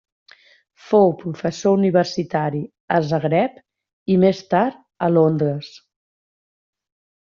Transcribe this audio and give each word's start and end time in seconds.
Fou 0.85 1.13
professor 1.19 1.75
universitari 1.81 2.63
a 2.97 2.99
Zagreb 3.11 3.63
i 4.17 4.19
més 4.27 4.43
tard 4.57 4.83
a 5.11 5.15
Londres. 5.17 5.75